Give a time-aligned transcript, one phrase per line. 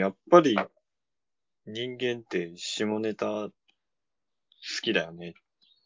[0.00, 0.56] やっぱり
[1.66, 3.50] 人間って下ネタ好
[4.82, 5.32] きだよねっ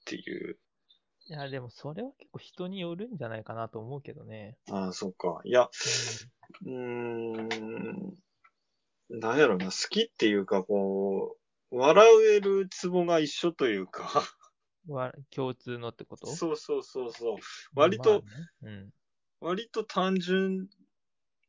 [0.05, 0.59] ていう。
[1.27, 4.57] いや、でもそれは結構人によるんじゃないかなと思うけどね。
[4.71, 5.41] ああ、そっか。
[5.45, 5.71] いや、
[6.65, 8.15] うーん、
[9.09, 11.37] なんやろな、好きっていうか、こ
[11.73, 12.07] う、笑
[12.37, 14.23] えるツボが一緒というか、
[14.87, 16.27] うん、わ共通のってこと？
[16.27, 17.37] そうそうそうそう。
[17.75, 18.31] 割と、ま
[18.63, 18.89] あね
[19.41, 20.69] 割と単純、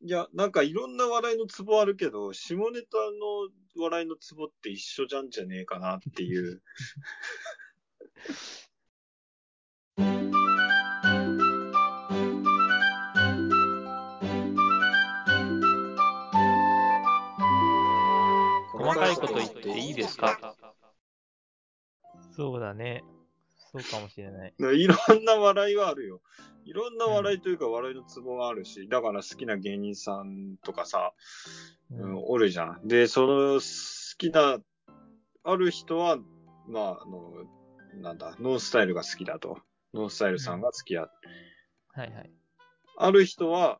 [0.06, 2.98] いや、なんかいろんな笑いのツボあるけど、下ネタ
[3.76, 6.62] の笑いのツボって一緒じゃんじゃねえかなっていう。
[18.78, 20.56] 細かいこと言っていいですか？
[22.36, 23.04] そうだね。
[23.82, 24.54] そうかもしれない。
[24.58, 26.22] いろんな笑いはあるよ。
[26.64, 31.14] いろんな笑いというか笑いのツボがあるし、だから好きな芸人さんとかさ、
[31.92, 32.88] うん、おるじゃん。
[32.88, 34.60] で、その好きな、
[35.44, 36.18] ある人は、
[36.68, 37.34] まあ、あの、
[38.02, 39.60] なんだ、ノースタイルが好きだと。
[39.94, 41.12] ノースタイルさんが好きだ。
[41.90, 42.32] はいはい。
[42.98, 43.80] ある人は、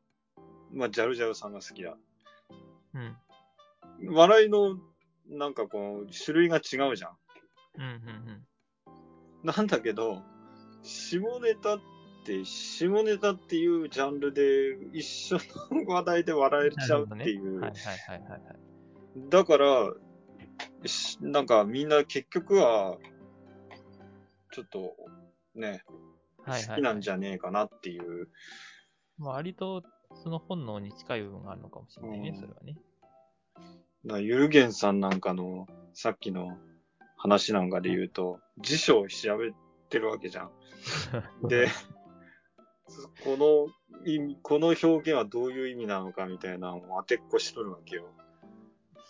[0.72, 1.98] まあ、ジャルジャルさんが好きだ。
[2.94, 3.00] う
[4.10, 4.14] ん。
[4.14, 4.78] 笑いの、
[5.28, 7.18] なんかこう、種類が違うじゃん。
[7.78, 8.45] うんうんうん。
[9.46, 10.24] なんだけど、
[10.82, 11.80] 下ネタっ
[12.26, 15.38] て、下ネタっていうジャンルで一緒
[15.72, 17.60] の話題で笑えちゃうっていう。
[17.60, 19.30] はいはいはいはい、はい。
[19.30, 19.94] だから、
[20.86, 22.98] しなんかみんな結局は、
[24.52, 24.96] ちょっと、
[25.54, 25.82] ね、はいはい
[26.52, 28.30] はい好きなんじゃねえかなっていう。
[29.18, 32.78] まあ、割とその本能に近い部分があるのかもしれないね、うんそれはね。
[34.06, 36.58] だユルゲンさんなんかの、さっきの
[37.26, 39.52] 話なんかで言うと、辞書を調べ
[39.90, 40.52] てるわけじゃん。
[41.48, 41.68] で、
[43.24, 48.06] この意味、この表現はどういう意味なのかみたいなのを当てっこしとるわけよ。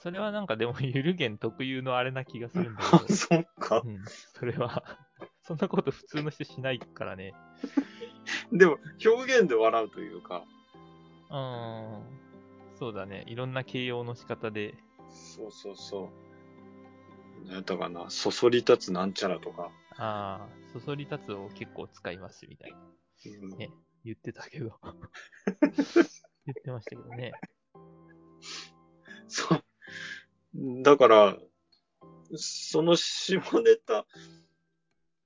[0.02, 3.14] それはなんかでも、ゆるげん特有のあれな気がするんだ あけ、ど。
[3.14, 3.90] そっかう。
[3.90, 4.84] ん、それは、
[5.44, 7.34] そんなこと普通の人しないからね。
[8.52, 10.46] でも、表現で笑うというか、
[11.30, 12.04] うーん。
[12.80, 13.25] そうだね。
[13.28, 14.78] いろんな形容の仕方で。
[15.09, 16.25] そうそうそう。
[17.45, 19.72] なんやったかな、そそり立つなんちゃらとか。
[19.97, 22.78] ああ、そそり立つを結構使いますみたいな。
[22.78, 23.69] うんね
[24.03, 24.79] 言ってたけど。
[26.45, 27.31] 言ってましたけどね。
[29.28, 30.83] そう。
[30.83, 31.38] だから、
[32.35, 34.06] その下ネタ、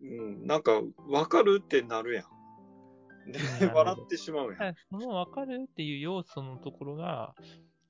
[0.02, 3.32] うん、なんか、わかるってなるやん。
[3.32, 4.76] で笑ってしまうやん。
[4.90, 7.36] その分かるっていう要素のところが、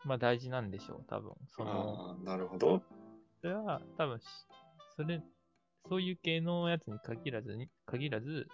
[0.06, 1.34] まあ大事なんでしょう、多分。
[1.48, 2.82] その、ああ、なるほど。
[3.42, 4.26] それは多分し、
[4.96, 5.22] それ、
[5.88, 8.48] そういう系のやつに限らずに、限らず、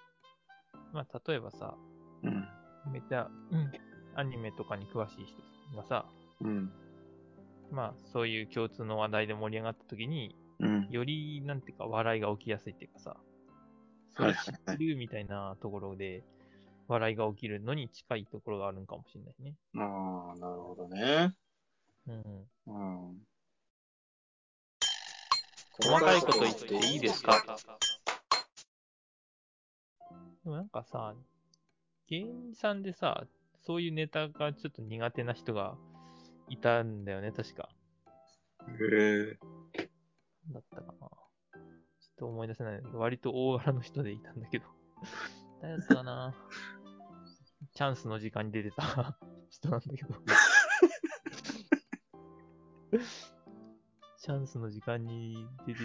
[0.94, 1.76] まあ例えばさ、
[2.24, 2.48] うん。
[2.92, 3.72] めっちゃ、うん、
[4.16, 6.06] アニメとかに詳しい人がさ、
[6.42, 6.72] うん。
[7.72, 10.88] まあそういう共通の話題で盛り上がった時に、うん。
[10.90, 13.18] より、なんていうか、笑いが起きやすいっていうかさ、
[14.16, 16.24] それ知ってるみたいなところで、
[16.88, 19.56] 笑いが起きるのに近いところがあるんかもしれないね。
[19.78, 21.34] ああ、なるほどね。
[22.08, 22.48] うん。
[22.68, 23.18] うん。
[25.82, 27.44] 細かいこと言っていいですか？
[30.44, 31.16] でもなんかさ、
[32.08, 33.26] 芸人さんでさ、
[33.66, 35.76] そういうネタがちょっと苦手な人が
[36.50, 37.70] いたんだよね、確か。
[38.68, 38.74] へ
[39.32, 39.38] え。
[40.52, 40.94] だったかな。
[40.94, 41.12] ちょっ
[42.18, 44.66] と思い出せない割と大柄の人でいたんだけど。
[45.62, 46.34] 誰だったかな？
[47.74, 49.18] チャンスの時間に出てた
[49.50, 50.16] 人なんだけど。
[54.26, 55.80] チャンスの時間に出て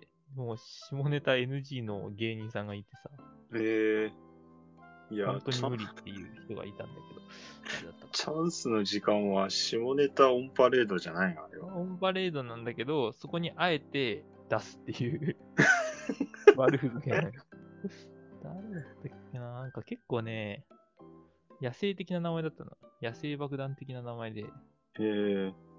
[0.00, 3.10] て、もう下ネタ NG の芸人さんがいてさ、
[3.54, 4.12] へえ。
[5.10, 7.20] いや本当に無理っていう人がいたんだけど、
[7.74, 11.76] 誰だったかチャンスの時間は下ネタオンパレードじゃないのあれは。
[11.76, 15.36] オンパレードなんだけど、そこにあえて出すっていう
[16.56, 17.32] 悪ふざけなのよ
[18.42, 19.52] 誰だったっけな？
[19.52, 20.64] なんか結構ね、
[21.60, 22.70] 野生的な名前だったの。
[23.02, 24.40] 野生爆弾的な名前で。
[24.44, 24.46] へ
[24.98, 25.44] え。
[25.44, 25.69] だったかな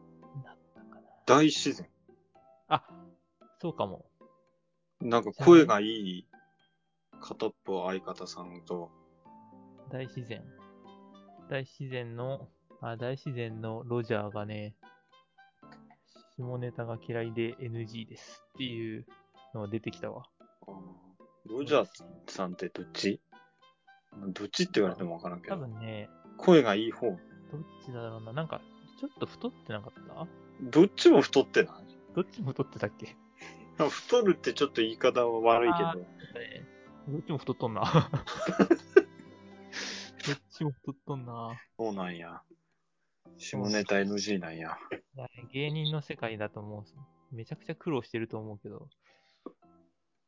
[1.31, 1.87] 大自然。
[2.67, 2.83] あ、
[3.61, 4.05] そうかも。
[4.99, 6.28] なんか声がいい
[7.22, 8.91] 片っぽ相方さんと、
[9.89, 10.43] 大自然。
[11.49, 12.49] 大自然の、
[12.81, 14.75] あ、大自然のロジャーがね、
[16.37, 19.05] 下ネタが嫌いで NG ですっていう
[19.53, 20.25] のが出てきたわ。
[21.45, 21.87] ロジャー
[22.27, 23.22] さんってどっち？
[24.27, 25.61] どっちって言われてもわからんけ多ど。
[25.61, 27.07] 分ね、声がいい方。
[27.07, 27.19] どっ
[27.85, 28.34] ちだろうな。
[28.34, 28.59] なんか、
[28.99, 30.27] ちょっと太ってなかった？
[30.61, 32.16] どっちも太ってない？
[32.16, 33.16] どっちも太ってたっけ？
[33.78, 36.05] 太るってちょっと言い方は悪いけど。
[36.35, 36.63] え
[37.08, 37.81] どっちも太っとんな。
[40.28, 41.59] どっちも太っとんな。
[41.78, 42.41] そうなんや。
[43.37, 44.78] 下ネタ NG なんや。
[45.52, 46.85] 芸人の世界だとも
[47.31, 48.87] う、めちゃくちゃ苦労してると思うけど、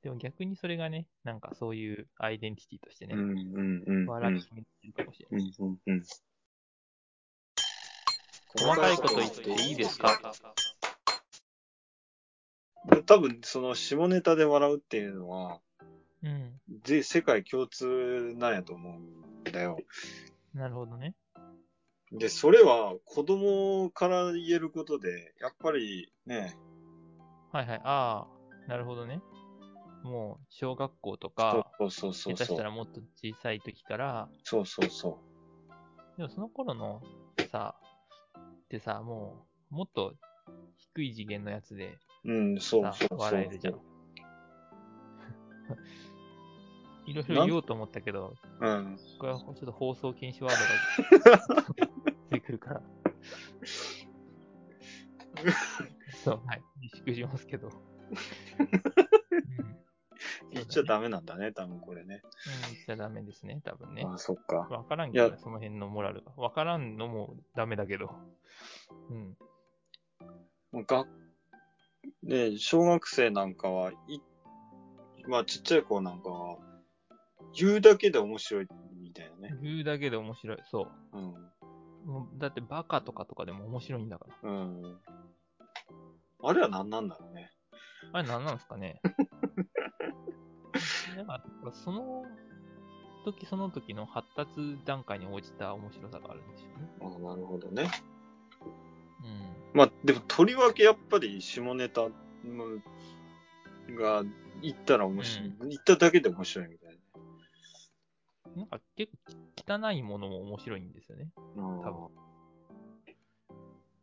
[0.02, 4.06] でも逆にそれがね、なんかそういうアイデンティティとしてね、うんうんうん。
[4.08, 5.54] 笑い決めてるかもしれない。
[5.60, 6.04] うんうんうん。
[8.56, 10.20] 細かいこと言っていいですか？
[13.06, 15.60] 多分、その下ネタで笑うっていうのは、
[16.22, 16.60] うん。
[16.84, 19.78] ぜ世界共通なんやと思うんだよ。
[20.54, 21.16] なるほどね。
[22.12, 26.56] で、それは子供から言えることで、やっぱりね、
[27.52, 27.82] はいはい。
[27.84, 28.28] あ
[28.66, 29.22] あ、なるほどね。
[30.04, 32.58] もう、小学校とか、そうそうそう下手そう。
[32.58, 35.18] したらもっと小さい時から、そうそうそ
[36.18, 37.02] でもその頃の
[37.52, 37.76] さ、
[38.74, 40.16] ってさ、もう、もっと
[40.96, 42.34] 低い次元のやつでう。
[42.34, 43.20] うん、そうさそうそう。
[43.20, 43.76] 笑えるじゃん。
[47.06, 48.98] いろいろ言おうと思ったけど、うん。
[49.20, 50.56] これはちょっと放送禁止ワー
[51.22, 51.36] ドが
[52.32, 52.82] 出てくるから。
[56.24, 56.64] そう、はい。
[56.82, 57.68] 自粛しますけど。
[57.68, 57.78] うん
[60.52, 62.22] 言っちゃダメなんだね、多分これね。
[62.68, 64.06] うん、言っちゃダメですね、多分ね。
[64.08, 64.68] あそっか。
[64.70, 66.32] わからんけどその辺のモラルが。
[66.38, 68.12] わからんのもダメだけど。
[69.10, 70.84] うん。
[70.86, 71.06] が、
[72.24, 74.20] ね、小学生なんかは、い、
[75.28, 76.58] まあちっちゃい子なんかは、
[77.56, 79.56] 言うだけで面白いみたいなね。
[79.62, 80.58] 言うだけで面白い。
[80.70, 81.18] そう。
[81.18, 81.54] うん。
[82.06, 84.50] もうだってバカとかとかでも面白いんだから。
[84.50, 85.00] うん。
[86.44, 87.52] あれは何なんだろうね。
[88.12, 89.00] あれ何なんですかね
[91.38, 92.26] だから、その
[93.26, 97.26] 時その時の発達段階に応じた面白さがあるんでしょうね。
[97.26, 97.90] あなるほどね。
[99.24, 99.78] うん。
[99.78, 102.10] まあ、でも、とりわけやっぱり下ネタの
[103.98, 104.24] が
[104.62, 105.54] 言ったら面白い。
[105.70, 107.00] 言っただけで面白いみたい
[108.56, 109.12] なんか結
[109.66, 111.30] 構汚いものも面白いんですよね。
[111.56, 111.64] な。
[111.64, 112.24] 多分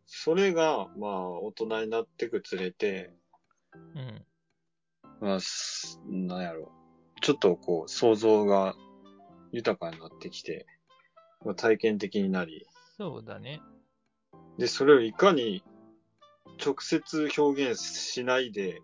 [0.07, 3.15] それが、まあ、大人になってくつれて、
[3.95, 4.27] うん。
[5.21, 6.73] まあ、すなんやろ。
[7.31, 8.75] ちょっとこう、想像が
[9.53, 10.67] 豊かになってきて、
[11.45, 12.67] まあ、体験的になり、
[12.97, 13.61] そうだね。
[14.59, 15.63] で、それをいかに
[16.61, 18.81] 直接表現しないで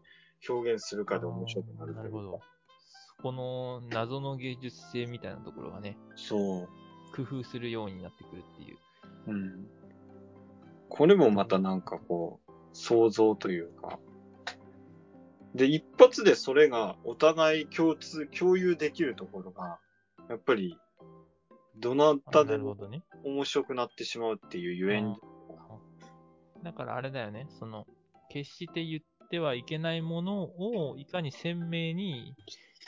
[0.49, 2.41] 表現するかで面白くなるなるほど。
[3.17, 6.69] そこの謎の芸術性みたいなところがね、そう。
[7.17, 8.79] 工夫するようになってくるっていう。
[9.27, 9.67] うん。
[10.89, 13.99] これもまたなんかこう、想像というか。
[15.57, 19.79] で、一発でそれがお互い共通、共有できるところが、
[20.29, 20.79] やっぱり、
[21.79, 22.77] どなたでも。
[23.25, 25.17] 面白くなってしまうっていうゆえん。
[26.63, 27.87] だからあれだよね、その、
[28.29, 32.35] 決して言ってはいけないものをいかに鮮明に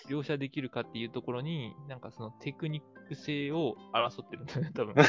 [0.08, 4.94] 描写できるかっていうところに、なんかそのテクニック性を争ってるんだよね、多分。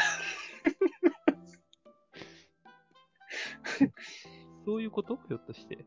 [4.65, 5.17] そういうこと？
[5.27, 5.85] ひょっとして。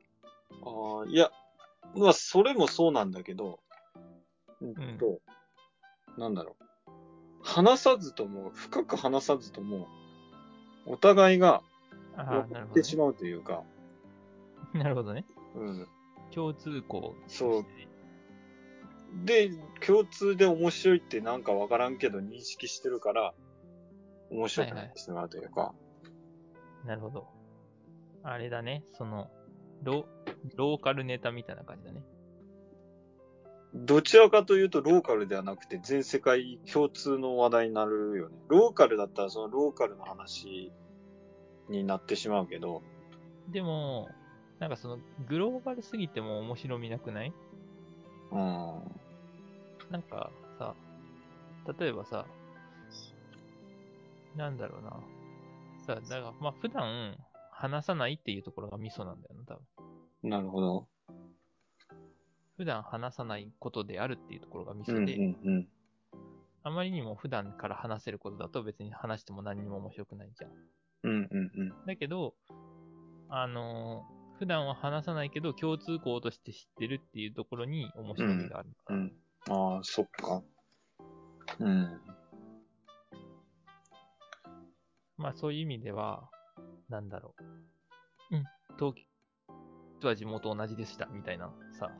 [0.65, 1.31] ああ、いや、
[1.97, 3.61] まあ、それもそうなんだけど、
[4.61, 5.21] うんと、
[6.19, 6.65] なんだろう。
[7.43, 9.89] 話さずとも、深く話さずとも、
[10.87, 11.63] お互いが
[12.17, 13.63] ああ、分なるほど、てしまうというか、
[14.75, 15.25] なるほどね。
[15.55, 15.89] うん。
[16.35, 17.15] 共通項。
[17.27, 17.67] そう。
[19.25, 19.51] で、
[19.87, 23.35] 共通で面白いってなんかわからんけど認識してるから、
[24.31, 25.75] 面白くなってしまうというか。
[26.87, 27.27] なるほど。
[28.23, 29.31] あれだね、その、
[29.83, 30.07] ロ
[30.57, 32.03] ローカルネタみたいな感じだね。
[33.75, 38.37] どちらかというとローカルではなくて全世界共通の話題になるよね。
[38.49, 40.71] ローカルだったらそのローカルの話
[41.71, 42.83] になってしまうけど、
[43.49, 44.09] でも、
[44.59, 47.33] なんかその、グローバルすぎても面白みなくない？
[48.31, 48.39] うん。
[49.91, 50.75] なんかさ、
[51.79, 52.27] 例えばさ、
[54.37, 55.01] なんだろうな。
[55.87, 57.17] さ、だから、まあ普段
[57.51, 59.32] 話さないっていうところがミソなんだよ
[60.23, 60.89] な、るほど。
[62.57, 65.69] 普段話さないことであるっていうところがミうんうんソで、うん。
[66.65, 70.51] あまりにも普段から話せることだと別に話しても何にも面白くないじゃん。
[71.05, 71.87] うんうんうん。
[71.87, 72.35] だけど、
[73.29, 78.97] あのー普段は話さないけど共通項として知ってるっていうところに面白みがあるから。
[78.97, 79.13] うん。
[79.49, 80.43] ああ、そっか。
[81.61, 82.01] うん。
[85.17, 86.29] まあそういう意味では、
[86.89, 87.37] なんだろ
[88.33, 88.37] う。
[88.37, 88.45] うん、
[88.81, 89.12] 東京
[90.07, 91.91] は地元同じでしたみたいなさ、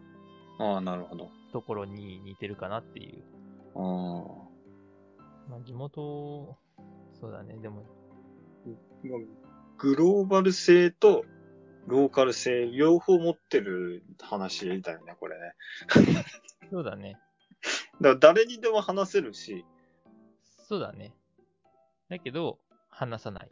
[0.59, 1.31] ああ、なるほど。
[1.53, 3.23] ところに似てるかなっていう。
[3.75, 4.53] ああ。
[5.49, 6.57] まあ地元、
[7.21, 7.85] そうだね、でも、
[9.05, 9.21] まあ
[9.79, 11.25] グローバル性と
[11.87, 15.55] ローカル性、両方持ってる話だよね、これね。
[16.71, 17.19] そうだね、
[18.01, 19.65] だから誰にでも話せるし、
[20.45, 21.13] そうだね。
[22.09, 23.51] だけど、話さない。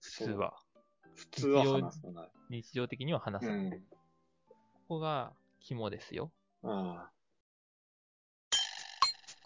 [0.00, 0.54] 普通は。
[1.14, 2.30] 普通は話さない。
[2.50, 3.66] 日常的には話うさない。
[3.66, 3.70] ん。
[3.70, 3.78] こ
[4.88, 6.30] こが肝ですよ。
[6.62, 7.10] ああ。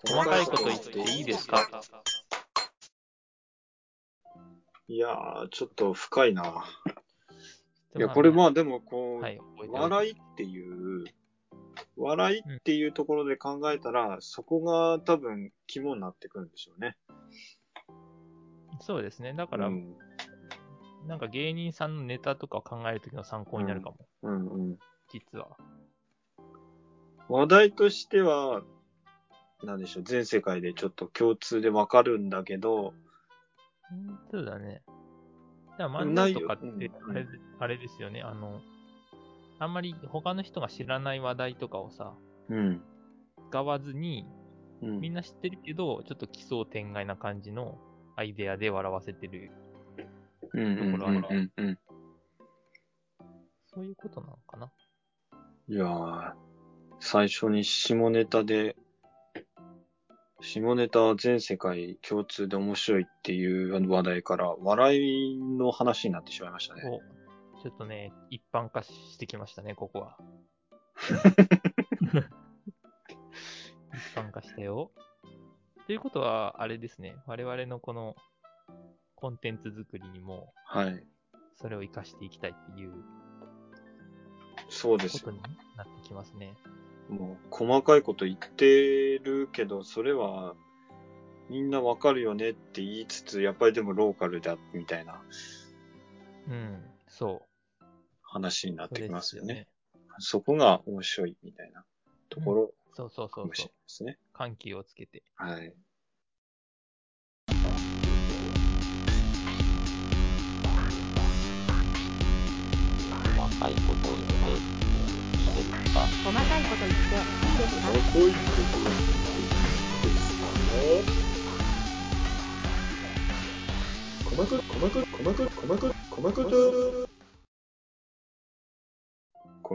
[0.06, 1.68] 細かいこと言っていいですか？
[4.86, 6.64] いやー、ちょっと深いな。
[7.96, 11.04] いや、まあこれまあでもこう、はい、笑いっていう、
[11.96, 16.96] 笑いっていうところで考えたら、そこが多分肝になってくるんでしょうね。
[18.80, 19.34] そうですね。
[19.34, 19.96] だか、からうん。
[21.06, 23.96] なんか芸人さんのネタとかを考えるときの参考になるかも。
[24.22, 24.78] うんうん。
[25.10, 25.56] 実は。
[27.28, 28.62] 話題としては、
[29.62, 32.94] なんでしょう、全世界でちょっと共通でわかるんだけど、
[33.90, 34.82] うんそうだね。
[35.78, 37.26] だから漫才とかってうんあれ、
[37.60, 38.22] あれですよね。
[38.22, 38.60] あの、
[39.58, 42.14] あんまり他の人が知らない話題とかをさ、
[42.48, 42.82] うん。
[43.50, 44.26] 使わずに、
[44.82, 47.78] うん、みんな知ってるけど、ちょっと奇想天外な感じの
[48.16, 49.50] アイデアで笑わせてる。
[50.54, 51.78] うんうんうんうんうん。
[53.66, 54.72] そういうことなのかな？
[55.68, 56.32] いやー、
[57.00, 58.76] 最初に下ネタで、
[60.40, 66.82] 下ネタは全世界共通で面白いっていう話題から、笑いの話になってしまいましたね。
[66.86, 67.00] お
[67.60, 70.16] ちょっとね、一般化してきましたね、ここは。
[73.92, 74.90] 一般化したよ。
[75.86, 78.14] ということは、あれですね、我々のこの
[79.20, 81.04] コンテンツ作りにも、はい。
[81.56, 82.92] それを活かしていきたいっていう
[84.68, 85.42] そうですよことに
[85.76, 86.54] なってきますね。
[87.08, 90.54] もう、細かいこと言ってるけど、それは、
[91.50, 95.20] みんなわかるよねって言いつつ、やっぱりでもローカルだ、みたいな
[96.46, 97.42] うん、そ
[97.80, 97.84] う。
[98.22, 99.54] 話になってきますよね。
[99.54, 99.66] ね。
[100.18, 101.84] そこが面白いみたいな
[102.28, 103.72] ところそうそうそうそうかもしれない。
[103.72, 104.18] ですね。
[104.32, 105.22] 緩急をつけて。
[105.36, 105.72] はい。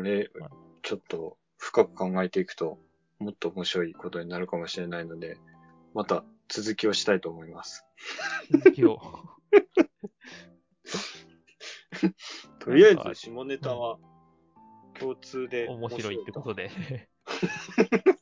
[0.03, 0.29] れ、
[0.81, 2.79] ちょっと深く考えていくと、
[3.19, 5.37] もっと面白いことになるかもしれないので、
[5.93, 7.85] また続きをしたいと思います。
[8.51, 8.99] 続きを。
[12.59, 13.97] とりあえず、下ネタは
[14.99, 16.69] 共通で面白いってことで。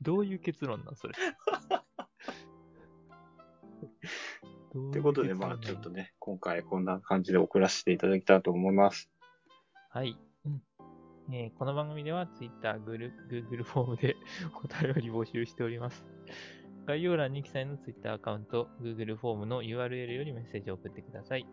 [0.00, 1.12] どういう結論なんそれ？
[1.12, 1.16] っ
[4.90, 9.10] ってことで、まあちょっとね、今回こんな感じで送らせていただきたいと思います。
[9.90, 10.16] はい。
[11.30, 14.16] うんえーこの番組では Twitter、Google, Google フォームで
[14.64, 16.04] お便り募集しております。
[16.86, 21.46] 概要欄に記載の Twitter アカウント、Google フォームの URL よりメッセージを送ってください。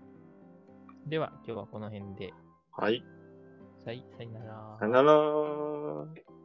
[1.06, 2.34] では、今日はこの辺で。
[2.72, 3.04] はい。
[3.86, 6.37] さい、さよならさよなら